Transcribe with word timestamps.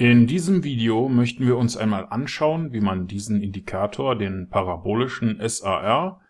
In 0.00 0.28
diesem 0.28 0.62
Video 0.62 1.08
möchten 1.08 1.44
wir 1.44 1.56
uns 1.56 1.76
einmal 1.76 2.06
anschauen, 2.06 2.72
wie 2.72 2.80
man 2.80 3.08
diesen 3.08 3.42
Indikator, 3.42 4.14
den 4.14 4.48
parabolischen 4.48 5.40
SAR, 5.44 6.20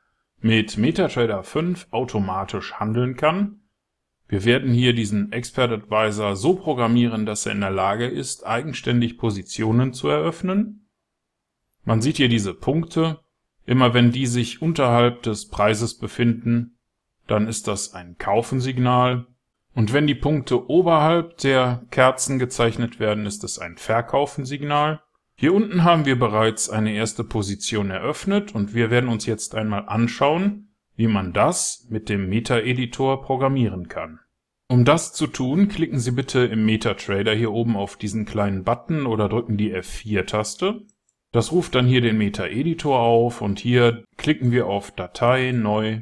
mit 0.41 0.79
MetaTrader 0.79 1.42
5 1.42 1.89
automatisch 1.91 2.73
handeln 2.73 3.15
kann. 3.15 3.60
Wir 4.26 4.46
werden 4.46 4.73
hier 4.73 4.94
diesen 4.94 5.33
Expert 5.33 5.70
Advisor 5.70 6.34
so 6.34 6.54
programmieren, 6.54 7.26
dass 7.26 7.44
er 7.44 7.52
in 7.52 7.60
der 7.60 7.70
Lage 7.70 8.07
ist, 8.07 8.46
eigenständig 8.46 9.18
Positionen 9.18 9.93
zu 9.93 10.09
eröffnen. 10.09 10.89
Man 11.85 12.00
sieht 12.00 12.16
hier 12.16 12.30
diese 12.30 12.55
Punkte. 12.55 13.21
Immer 13.66 13.93
wenn 13.93 14.12
die 14.12 14.27
sich 14.27 14.62
unterhalb 14.62 15.23
des 15.25 15.48
Preises 15.48 15.98
befinden, 15.98 16.79
dann 17.27 17.46
ist 17.46 17.69
das 17.69 17.93
ein 17.93 18.16
Kaufensignal. 18.16 19.27
Und 19.79 19.93
wenn 19.93 20.09
die 20.09 20.17
Punkte 20.17 20.69
oberhalb 20.69 21.37
der 21.37 21.85
Kerzen 21.93 22.41
gezeichnet 22.41 22.99
werden, 22.99 23.27
ist 23.27 23.45
es 23.45 23.61
ein 23.61 23.77
Verkaufensignal. 23.77 25.01
Hier 25.36 25.55
unten 25.55 25.85
haben 25.85 26.05
wir 26.05 26.19
bereits 26.19 26.69
eine 26.69 26.95
erste 26.95 27.23
Position 27.23 27.93
eröffnet 27.93 28.53
und 28.57 28.75
wir 28.75 28.91
werden 28.91 29.09
uns 29.09 29.25
jetzt 29.25 29.55
einmal 29.55 29.89
anschauen, 29.89 30.75
wie 30.96 31.07
man 31.07 31.33
das 31.33 31.86
mit 31.91 32.09
dem 32.09 32.28
Meta-Editor 32.28 33.22
programmieren 33.22 33.86
kann. 33.86 34.19
Um 34.66 34.84
das 34.84 35.12
zu 35.12 35.28
tun, 35.28 35.69
klicken 35.69 36.00
Sie 36.00 36.10
bitte 36.10 36.41
im 36.41 36.66
MetaTrader 36.66 37.33
hier 37.33 37.52
oben 37.52 37.77
auf 37.77 37.97
diesen 37.97 38.27
kleinen 38.27 38.64
Button 38.64 39.06
oder 39.06 39.28
drücken 39.28 39.56
die 39.58 39.72
F4-Taste. 39.72 40.86
Das 41.30 41.52
ruft 41.52 41.77
dann 41.77 41.86
hier 41.86 42.00
den 42.00 42.19
Meta-Editor 42.19 42.98
auf 42.98 43.41
und 43.41 43.60
hier 43.60 44.02
klicken 44.16 44.50
wir 44.50 44.66
auf 44.66 44.91
Datei, 44.91 45.52
Neu, 45.52 46.00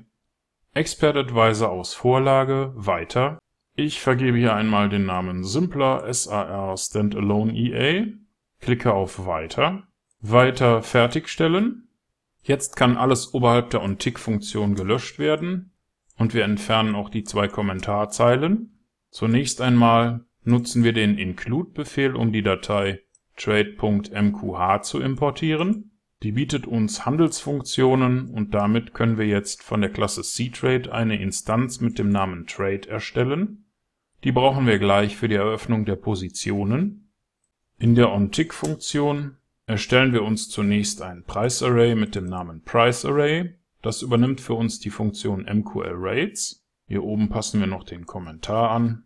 Expert 0.73 1.19
Advisor 1.19 1.69
aus 1.69 1.93
Vorlage, 1.93 2.73
Weiter 2.75 3.37
ich 3.77 4.01
vergebe 4.01 4.39
hier 4.39 4.55
einmal 4.55 4.89
den 4.89 5.05
Namen 5.05 5.45
Simpler 5.45 6.13
SAR 6.13 6.77
Standalone 6.79 7.55
EA, 7.55 8.07
klicke 8.59 8.95
auf 8.95 9.27
Weiter, 9.27 9.87
Weiter 10.21 10.83
fertigstellen. 10.83 11.89
Jetzt 12.43 12.77
kann 12.77 12.97
alles 12.97 13.35
oberhalb 13.35 13.71
der 13.71 13.83
OnTick-Funktion 13.83 14.75
gelöscht 14.75 15.19
werden 15.19 15.73
und 16.17 16.33
wir 16.33 16.45
entfernen 16.45 16.95
auch 16.95 17.11
die 17.11 17.25
zwei 17.25 17.49
Kommentarzeilen. 17.49 18.81
Zunächst 19.11 19.61
einmal 19.61 20.25
nutzen 20.43 20.83
wir 20.83 20.95
den 20.95 21.19
Include-Befehl, 21.19 22.17
um 22.17 22.33
die 22.33 22.43
Datei 22.43 23.03
trade.mqh 23.37 24.83
zu 24.83 25.01
importieren. 25.01 25.91
Die 26.23 26.33
bietet 26.33 26.67
uns 26.67 27.05
Handelsfunktionen 27.05 28.31
und 28.31 28.55
damit 28.55 28.95
können 28.95 29.19
wir 29.19 29.27
jetzt 29.27 29.63
von 29.63 29.83
der 29.83 29.91
Klasse 29.91 30.23
cTrade 30.23 30.91
eine 30.91 31.21
Instanz 31.21 31.81
mit 31.81 31.99
dem 31.99 32.09
Namen 32.09 32.47
Trade 32.47 32.89
erstellen. 32.89 33.66
Die 34.25 34.33
brauchen 34.33 34.67
wir 34.67 34.79
gleich 34.79 35.17
für 35.17 35.29
die 35.29 35.35
Eröffnung 35.35 35.85
der 35.85 35.97
Positionen. 35.97 37.13
In 37.79 37.95
der 37.95 38.11
OnTick-Funktion 38.13 39.37
erstellen 39.67 40.13
wir 40.13 40.23
uns 40.23 40.49
zunächst 40.49 41.03
ein 41.03 41.25
Preisarray 41.25 41.95
mit 41.95 42.15
dem 42.15 42.25
Namen 42.27 42.63
PriceArray. 42.63 43.55
Das 43.83 44.03
übernimmt 44.03 44.41
für 44.41 44.55
uns 44.55 44.81
die 44.81 44.91
Funktion 44.91 45.43
MQLRates. 45.45 46.65
Hier 46.89 47.03
oben 47.03 47.29
passen 47.29 47.61
wir 47.61 47.67
noch 47.67 47.85
den 47.85 48.07
Kommentar 48.07 48.71
an. 48.71 49.05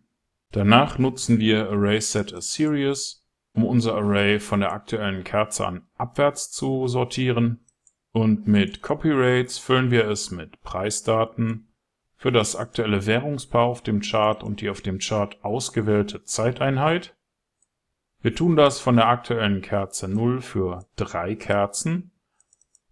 Danach 0.51 0.97
nutzen 0.97 1.39
wir 1.39 1.69
ArraySetASeries, 1.69 3.25
um 3.53 3.65
unser 3.65 3.95
Array 3.95 4.39
von 4.39 4.59
der 4.59 4.71
aktuellen 4.71 5.23
Kerze 5.23 5.65
an 5.65 5.87
abwärts 5.95 6.51
zu 6.51 6.87
sortieren. 6.87 7.65
Und 8.11 8.47
mit 8.47 8.81
CopyRates 8.81 9.57
füllen 9.57 9.91
wir 9.91 10.07
es 10.07 10.31
mit 10.31 10.61
Preisdaten 10.63 11.70
für 12.21 12.31
das 12.31 12.55
aktuelle 12.55 13.07
Währungspaar 13.07 13.63
auf 13.63 13.81
dem 13.81 14.01
Chart 14.01 14.43
und 14.43 14.61
die 14.61 14.69
auf 14.69 14.81
dem 14.81 14.99
Chart 14.99 15.43
ausgewählte 15.43 16.23
Zeiteinheit. 16.23 17.15
Wir 18.21 18.35
tun 18.35 18.55
das 18.55 18.79
von 18.79 18.95
der 18.95 19.07
aktuellen 19.07 19.63
Kerze 19.63 20.07
0 20.07 20.41
für 20.41 20.85
drei 20.95 21.33
Kerzen 21.33 22.11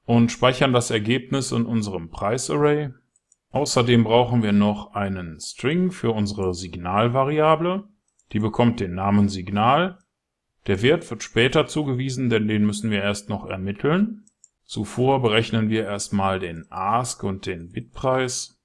und 0.06 0.32
speichern 0.32 0.74
das 0.74 0.90
Ergebnis 0.90 1.52
in 1.52 1.68
unserem 1.68 2.10
Preisarray. 2.10 2.90
Außerdem 3.52 4.04
brauchen 4.04 4.42
wir 4.42 4.52
noch 4.52 4.96
einen 4.96 5.40
String 5.40 5.92
für 5.92 6.10
unsere 6.10 6.56
Signalvariable. 6.56 7.84
Die 8.32 8.40
bekommt 8.40 8.80
den 8.80 8.96
Namen 8.96 9.30
Signal. 9.30 10.00
Der 10.66 10.82
Wert 10.82 11.08
wird 11.12 11.22
später 11.22 11.68
zugewiesen, 11.68 12.32
denn 12.32 12.48
den 12.48 12.66
müssen 12.66 12.90
wir 12.90 13.04
erst 13.04 13.30
noch 13.30 13.46
ermitteln. 13.46 14.26
Zuvor 14.66 15.22
berechnen 15.22 15.70
wir 15.70 15.84
erstmal 15.84 16.40
den 16.40 16.66
Ask 16.72 17.24
und 17.24 17.46
den 17.46 17.70
Bitpreis 17.72 18.59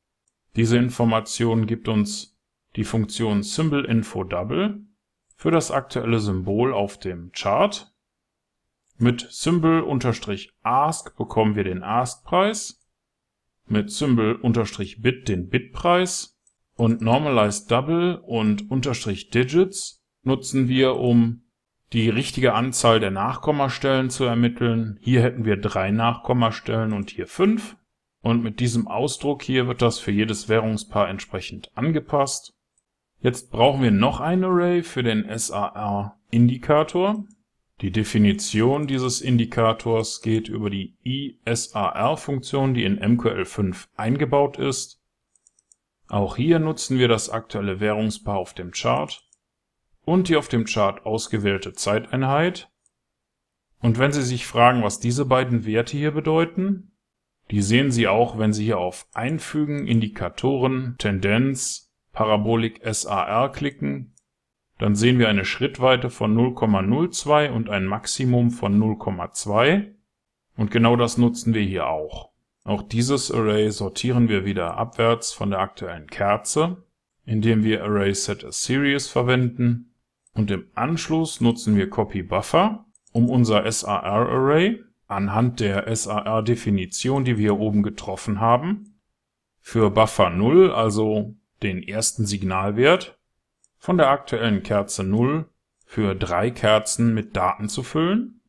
diese 0.56 0.76
Information 0.78 1.66
gibt 1.66 1.88
uns 1.88 2.38
die 2.76 2.84
Funktion 2.84 3.42
SymbolInfoDouble 3.42 4.80
für 5.36 5.50
das 5.50 5.70
aktuelle 5.70 6.20
Symbol 6.20 6.72
auf 6.72 6.98
dem 6.98 7.32
Chart. 7.32 7.92
Mit 8.96 9.26
Symbol-Ask 9.30 11.16
bekommen 11.16 11.56
wir 11.56 11.64
den 11.64 11.82
Ask-Preis, 11.82 12.80
mit 13.66 13.90
Symbol-Bit 13.90 15.28
den 15.28 15.48
Bit-Preis 15.48 16.38
und 16.76 17.00
Normalized 17.00 17.70
Double 17.70 18.16
und 18.16 18.66
Digits 18.70 20.04
nutzen 20.22 20.68
wir, 20.68 20.96
um 20.96 21.42
die 21.92 22.08
richtige 22.08 22.54
Anzahl 22.54 23.00
der 23.00 23.10
Nachkommastellen 23.10 24.10
zu 24.10 24.24
ermitteln. 24.24 24.98
Hier 25.00 25.22
hätten 25.22 25.44
wir 25.44 25.56
drei 25.56 25.90
Nachkommastellen 25.90 26.92
und 26.92 27.10
hier 27.10 27.26
fünf. 27.26 27.76
Und 28.24 28.42
mit 28.42 28.58
diesem 28.58 28.88
Ausdruck 28.88 29.42
hier 29.42 29.68
wird 29.68 29.82
das 29.82 29.98
für 29.98 30.10
jedes 30.10 30.48
Währungspaar 30.48 31.10
entsprechend 31.10 31.70
angepasst. 31.76 32.54
Jetzt 33.20 33.50
brauchen 33.50 33.82
wir 33.82 33.90
noch 33.90 34.18
ein 34.18 34.42
Array 34.42 34.82
für 34.82 35.02
den 35.02 35.26
SAR-Indikator. 35.28 37.22
Die 37.82 37.90
Definition 37.90 38.86
dieses 38.86 39.20
Indikators 39.20 40.22
geht 40.22 40.48
über 40.48 40.70
die 40.70 40.96
ISAR-Funktion, 41.04 42.72
die 42.72 42.84
in 42.84 42.98
MQL5 42.98 43.88
eingebaut 43.94 44.58
ist. 44.58 45.02
Auch 46.08 46.36
hier 46.36 46.60
nutzen 46.60 46.98
wir 46.98 47.08
das 47.08 47.28
aktuelle 47.28 47.78
Währungspaar 47.78 48.38
auf 48.38 48.54
dem 48.54 48.70
Chart 48.70 49.22
und 50.06 50.30
die 50.30 50.36
auf 50.36 50.48
dem 50.48 50.64
Chart 50.64 51.04
ausgewählte 51.04 51.74
Zeiteinheit. 51.74 52.70
Und 53.80 53.98
wenn 53.98 54.12
Sie 54.12 54.22
sich 54.22 54.46
fragen, 54.46 54.82
was 54.82 54.98
diese 54.98 55.26
beiden 55.26 55.66
Werte 55.66 55.98
hier 55.98 56.12
bedeuten, 56.12 56.93
die 57.50 57.62
sehen 57.62 57.90
Sie 57.90 58.08
auch, 58.08 58.38
wenn 58.38 58.52
Sie 58.52 58.64
hier 58.64 58.78
auf 58.78 59.06
Einfügen, 59.12 59.86
Indikatoren, 59.86 60.96
Tendenz, 60.98 61.92
Parabolik 62.12 62.80
SAR 62.84 63.52
klicken. 63.52 64.14
Dann 64.78 64.94
sehen 64.94 65.18
wir 65.18 65.28
eine 65.28 65.44
Schrittweite 65.44 66.10
von 66.10 66.36
0,02 66.36 67.50
und 67.50 67.68
ein 67.68 67.84
Maximum 67.84 68.50
von 68.50 68.80
0,2. 68.80 69.92
Und 70.56 70.70
genau 70.70 70.96
das 70.96 71.18
nutzen 71.18 71.54
wir 71.54 71.62
hier 71.62 71.88
auch. 71.88 72.30
Auch 72.64 72.82
dieses 72.82 73.30
Array 73.30 73.70
sortieren 73.70 74.28
wir 74.28 74.44
wieder 74.44 74.76
abwärts 74.76 75.32
von 75.32 75.50
der 75.50 75.60
aktuellen 75.60 76.06
Kerze, 76.06 76.82
indem 77.26 77.62
wir 77.62 77.84
ArraySetASeries 77.84 79.08
verwenden. 79.08 79.92
Und 80.32 80.50
im 80.50 80.66
Anschluss 80.74 81.40
nutzen 81.40 81.76
wir 81.76 81.90
CopyBuffer, 81.90 82.86
um 83.12 83.28
unser 83.28 83.70
SAR-Array 83.70 84.82
anhand 85.06 85.60
der 85.60 85.94
SAR-Definition, 85.94 87.24
die 87.24 87.36
wir 87.36 87.52
hier 87.52 87.58
oben 87.58 87.82
getroffen 87.82 88.40
haben, 88.40 89.00
für 89.60 89.90
Buffer 89.90 90.30
0, 90.30 90.72
also 90.72 91.34
den 91.62 91.82
ersten 91.82 92.26
Signalwert, 92.26 93.18
von 93.78 93.96
der 93.96 94.08
aktuellen 94.08 94.62
Kerze 94.62 95.04
0 95.04 95.48
für 95.84 96.14
drei 96.14 96.50
Kerzen 96.50 97.14
mit 97.14 97.36
Daten 97.36 97.68
zu 97.68 97.82
füllen. 97.82 98.40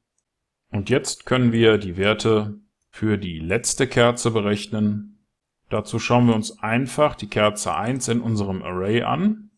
Und 0.72 0.90
jetzt 0.90 1.26
können 1.26 1.52
wir 1.52 1.78
die 1.78 1.98
Werte 1.98 2.60
für 2.90 3.18
die 3.18 3.40
letzte 3.40 3.88
Kerze 3.88 4.32
berechnen. 4.32 5.26
Dazu 5.70 6.00
schauen 6.00 6.28
wir 6.28 6.36
uns 6.36 6.60
einfach 6.60 7.16
die 7.16 7.28
Kerze 7.28 7.76
1 7.76 8.08
in 8.08 8.22
unserem 8.22 8.64
Array 8.64 9.04
an 9.04 9.52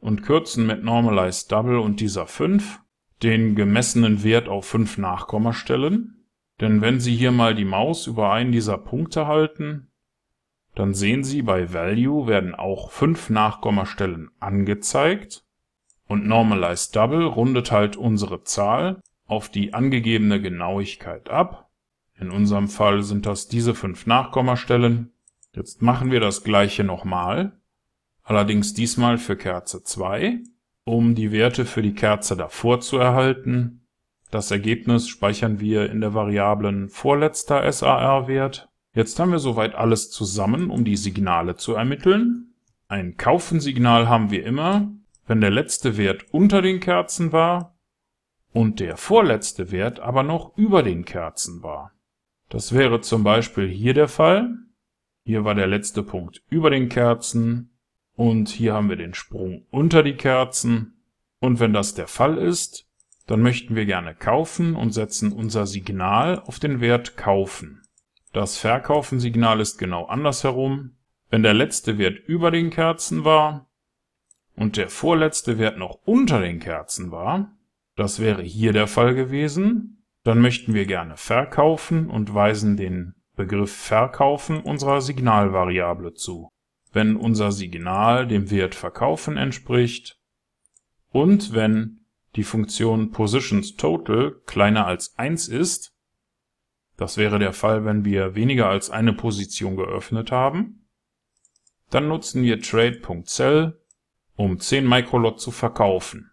und 0.00 0.22
kürzen 0.22 0.66
mit 0.66 0.84
Normalized 0.84 1.50
Double 1.50 1.78
und 1.78 2.00
dieser 2.00 2.26
5 2.26 2.80
den 3.22 3.54
gemessenen 3.54 4.22
Wert 4.22 4.48
auf 4.48 4.66
5 4.66 4.98
Nachkommastellen, 4.98 6.24
denn 6.60 6.80
wenn 6.80 7.00
Sie 7.00 7.14
hier 7.14 7.32
mal 7.32 7.54
die 7.54 7.64
Maus 7.64 8.06
über 8.06 8.32
einen 8.32 8.52
dieser 8.52 8.78
Punkte 8.78 9.26
halten, 9.26 9.90
dann 10.74 10.94
sehen 10.94 11.24
Sie, 11.24 11.42
bei 11.42 11.72
Value 11.72 12.26
werden 12.26 12.54
auch 12.54 12.90
5 12.90 13.30
Nachkommastellen 13.30 14.30
angezeigt 14.40 15.44
und 16.06 16.26
Normalized 16.26 16.94
Double 16.94 17.24
rundet 17.24 17.72
halt 17.72 17.96
unsere 17.96 18.44
Zahl 18.44 19.00
auf 19.26 19.48
die 19.48 19.74
angegebene 19.74 20.40
Genauigkeit 20.40 21.30
ab. 21.30 21.70
In 22.18 22.30
unserem 22.30 22.68
Fall 22.68 23.02
sind 23.02 23.26
das 23.26 23.48
diese 23.48 23.74
5 23.74 24.06
Nachkommastellen. 24.06 25.12
Jetzt 25.52 25.82
machen 25.82 26.10
wir 26.10 26.20
das 26.20 26.44
gleiche 26.44 26.84
nochmal, 26.84 27.58
allerdings 28.22 28.74
diesmal 28.74 29.18
für 29.18 29.36
Kerze 29.36 29.82
2 29.82 30.40
um 30.86 31.16
die 31.16 31.32
Werte 31.32 31.66
für 31.66 31.82
die 31.82 31.94
Kerze 31.94 32.36
davor 32.36 32.80
zu 32.80 32.96
erhalten. 32.96 33.86
Das 34.30 34.50
Ergebnis 34.50 35.08
speichern 35.08 35.60
wir 35.60 35.90
in 35.90 36.00
der 36.00 36.14
Variablen 36.14 36.88
vorletzter 36.88 37.70
SAR-Wert. 37.70 38.68
Jetzt 38.94 39.18
haben 39.18 39.32
wir 39.32 39.40
soweit 39.40 39.74
alles 39.74 40.10
zusammen, 40.10 40.70
um 40.70 40.84
die 40.84 40.96
Signale 40.96 41.56
zu 41.56 41.74
ermitteln. 41.74 42.54
Ein 42.88 43.16
Kaufensignal 43.16 44.08
haben 44.08 44.30
wir 44.30 44.46
immer, 44.46 44.92
wenn 45.26 45.40
der 45.40 45.50
letzte 45.50 45.96
Wert 45.96 46.24
unter 46.30 46.62
den 46.62 46.78
Kerzen 46.78 47.32
war 47.32 47.76
und 48.52 48.78
der 48.78 48.96
vorletzte 48.96 49.72
Wert 49.72 49.98
aber 49.98 50.22
noch 50.22 50.56
über 50.56 50.84
den 50.84 51.04
Kerzen 51.04 51.64
war. 51.64 51.92
Das 52.48 52.72
wäre 52.72 53.00
zum 53.00 53.24
Beispiel 53.24 53.68
hier 53.68 53.92
der 53.92 54.08
Fall. 54.08 54.54
Hier 55.24 55.44
war 55.44 55.56
der 55.56 55.66
letzte 55.66 56.04
Punkt 56.04 56.42
über 56.48 56.70
den 56.70 56.88
Kerzen 56.88 57.75
und 58.16 58.48
hier 58.48 58.74
haben 58.74 58.88
wir 58.88 58.96
den 58.96 59.14
Sprung 59.14 59.66
unter 59.70 60.02
die 60.02 60.16
Kerzen. 60.16 60.94
Und 61.38 61.60
wenn 61.60 61.72
das 61.72 61.94
der 61.94 62.08
Fall 62.08 62.38
ist, 62.38 62.86
dann 63.26 63.42
möchten 63.42 63.76
wir 63.76 63.86
gerne 63.86 64.14
kaufen 64.14 64.74
und 64.74 64.92
setzen 64.92 65.32
unser 65.32 65.66
Signal 65.66 66.40
auf 66.40 66.58
den 66.58 66.80
Wert 66.80 67.16
kaufen. 67.16 67.82
Das 68.32 68.56
Verkaufen-Signal 68.58 69.60
ist 69.60 69.78
genau 69.78 70.06
andersherum. 70.06 70.96
Wenn 71.28 71.42
der 71.42 71.54
letzte 71.54 71.98
Wert 71.98 72.18
über 72.26 72.50
den 72.50 72.70
Kerzen 72.70 73.24
war 73.24 73.68
und 74.54 74.76
der 74.76 74.88
vorletzte 74.88 75.58
Wert 75.58 75.76
noch 75.76 75.98
unter 76.04 76.40
den 76.40 76.60
Kerzen 76.60 77.10
war, 77.10 77.52
das 77.96 78.20
wäre 78.20 78.42
hier 78.42 78.72
der 78.72 78.86
Fall 78.86 79.14
gewesen, 79.14 80.04
dann 80.22 80.40
möchten 80.40 80.72
wir 80.74 80.86
gerne 80.86 81.16
verkaufen 81.16 82.08
und 82.08 82.34
weisen 82.34 82.76
den 82.76 83.14
Begriff 83.34 83.74
verkaufen 83.74 84.60
unserer 84.60 85.00
Signalvariable 85.00 86.14
zu. 86.14 86.50
Wenn 86.96 87.16
unser 87.16 87.52
Signal 87.52 88.26
dem 88.26 88.50
Wert 88.50 88.74
verkaufen 88.74 89.36
entspricht 89.36 90.18
und 91.10 91.52
wenn 91.52 92.06
die 92.36 92.42
Funktion 92.42 93.10
PositionsTotal 93.10 94.40
kleiner 94.46 94.86
als 94.86 95.18
1 95.18 95.48
ist, 95.48 95.92
das 96.96 97.18
wäre 97.18 97.38
der 97.38 97.52
Fall, 97.52 97.84
wenn 97.84 98.06
wir 98.06 98.34
weniger 98.34 98.70
als 98.70 98.88
eine 98.88 99.12
Position 99.12 99.76
geöffnet 99.76 100.32
haben, 100.32 100.86
dann 101.90 102.08
nutzen 102.08 102.42
wir 102.42 102.62
trade.cell, 102.62 103.78
um 104.34 104.58
10 104.58 104.88
Microlot 104.88 105.38
zu 105.38 105.50
verkaufen. 105.50 106.30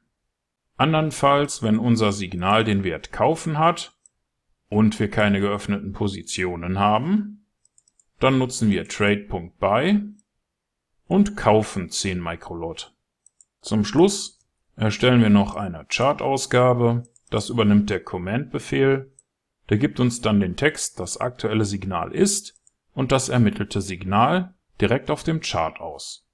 Andernfalls, 0.77 1.61
wenn 1.61 1.77
unser 1.77 2.13
Signal 2.13 2.63
den 2.63 2.85
Wert 2.85 3.11
kaufen 3.11 3.57
hat 3.57 3.97
und 4.69 4.97
wir 4.97 5.09
keine 5.09 5.41
geöffneten 5.41 5.91
Positionen 5.91 6.79
haben, 6.79 7.47
dann 8.21 8.37
nutzen 8.37 8.71
wir 8.71 8.87
trade.buy 8.87 10.13
und 11.13 11.37
kaufen 11.37 11.91
10 11.91 12.19
Microlot. 12.19 12.91
Zum 13.61 13.85
Schluss 13.85 14.39
erstellen 14.75 15.21
wir 15.21 15.29
noch 15.29 15.55
eine 15.55 15.85
Chart-Ausgabe, 15.85 17.03
das 17.29 17.49
übernimmt 17.49 17.91
der 17.91 18.03
Command-Befehl, 18.03 19.13
der 19.69 19.77
gibt 19.77 19.99
uns 19.99 20.21
dann 20.21 20.39
den 20.39 20.55
Text, 20.55 20.99
das 20.99 21.17
aktuelle 21.17 21.65
Signal 21.65 22.11
ist 22.13 22.59
und 22.95 23.11
das 23.11 23.29
ermittelte 23.29 23.79
Signal 23.79 24.55
direkt 24.81 25.11
auf 25.11 25.21
dem 25.21 25.39
Chart 25.41 25.79
aus. 25.79 26.25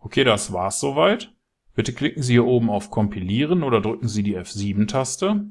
Okay, 0.00 0.24
das 0.24 0.52
war's 0.52 0.80
soweit. 0.80 1.32
Bitte 1.76 1.92
klicken 1.92 2.24
Sie 2.24 2.32
hier 2.32 2.46
oben 2.46 2.68
auf 2.68 2.90
Kompilieren 2.90 3.62
oder 3.62 3.80
drücken 3.80 4.08
Sie 4.08 4.24
die 4.24 4.36
F7-Taste. 4.36 5.44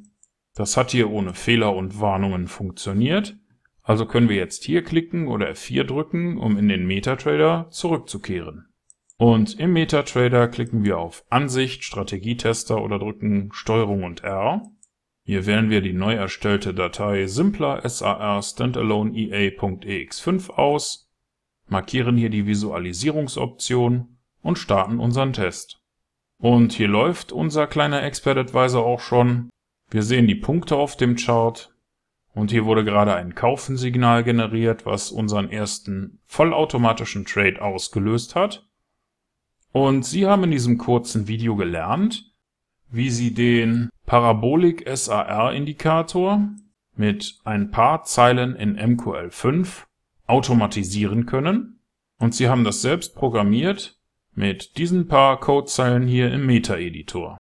Das 0.56 0.76
hat 0.76 0.92
hier 0.92 1.10
ohne 1.10 1.34
Fehler 1.34 1.74
und 1.74 2.02
Warnungen 2.02 2.50
funktioniert. 2.50 3.38
Also 3.84 4.06
können 4.06 4.30
wir 4.30 4.38
jetzt 4.38 4.64
hier 4.64 4.82
klicken 4.82 5.28
oder 5.28 5.52
F4 5.52 5.84
drücken, 5.84 6.38
um 6.38 6.58
in 6.58 6.70
den 6.70 6.88
MetaTrader 6.88 7.68
zurückzukehren. 7.70 8.74
Und 9.18 9.60
im 9.60 9.74
MetaTrader 9.74 10.48
klicken 10.48 10.84
wir 10.84 10.98
auf 10.98 11.24
Ansicht, 11.30 11.84
Strategietester 11.84 12.82
oder 12.82 12.98
drücken 12.98 13.52
STRG 13.54 14.04
und 14.04 14.24
R. 14.24 14.64
Hier 15.26 15.46
wählen 15.46 15.70
wir 15.70 15.82
die 15.82 15.94
neu 15.94 16.14
erstellte 16.14 16.74
Datei 16.74 17.28
simpler 17.28 17.88
SAR 17.88 18.42
standalone 18.42 19.14
EA.ex5 19.14 20.50
aus, 20.50 21.10
markieren 21.68 22.18
hier 22.18 22.30
die 22.30 22.46
Visualisierungsoption 22.46 24.18
und 24.42 24.60
starten 24.60 25.00
unseren 25.00 25.32
Test. 25.34 25.82
Und 26.38 26.74
hier 26.74 26.90
läuft 26.90 27.32
unser 27.32 27.68
kleiner 27.68 28.04
Expert 28.04 28.38
Advisor 28.38 28.86
auch 28.86 29.00
schon. 29.00 29.50
Wir 29.90 30.04
sehen 30.04 30.28
die 30.28 30.36
Punkte 30.36 30.76
auf 30.76 30.98
dem 30.98 31.16
Chart 31.16 31.73
und 32.34 32.52
hier 32.52 32.66
wurde 32.66 32.84
gerade 32.84 33.14
ein 33.14 33.36
Kaufensignal 33.36 34.24
generiert, 34.24 34.86
was 34.86 35.12
unseren 35.12 35.50
ersten 35.52 36.20
vollautomatischen 36.26 37.26
Trade 37.26 37.62
ausgelöst 37.62 38.36
hat. 38.36 38.68
Und 39.72 40.06
Sie 40.06 40.26
haben 40.26 40.44
in 40.44 40.52
diesem 40.52 40.78
kurzen 40.78 41.28
Video 41.28 41.56
gelernt, 41.56 42.32
wie 42.90 43.10
Sie 43.10 43.34
den 43.34 43.90
Parabolic 44.06 44.88
SAR 44.88 45.54
Indikator 45.54 46.48
mit 46.96 47.40
ein 47.44 47.72
paar 47.72 48.04
Zeilen 48.04 48.56
in 48.56 48.78
MQL5 48.78 49.84
automatisieren 50.28 51.26
können. 51.26 51.80
Und 52.20 52.36
Sie 52.36 52.48
haben 52.48 52.64
das 52.64 52.82
selbst 52.82 53.16
programmiert 53.16 54.00
mit 54.36 54.78
diesen 54.78 55.08
paar 55.08 55.40
Codezeilen 55.40 56.08
hier 56.08 56.32
im 56.32 56.46
Meta-Editor. 56.46 57.38